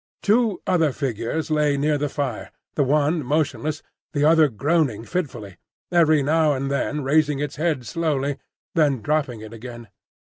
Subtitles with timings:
[0.23, 5.57] Two other figures lay near the fire,—the one motionless, the other groaning fitfully,
[5.91, 8.39] every now and then raising its head slowly,
[8.73, 9.89] then dropping it again.